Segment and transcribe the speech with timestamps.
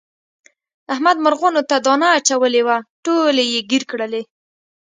[0.93, 4.21] احمد مرغانو ته دانه اچولې وه ټولې یې ګیر کړلې.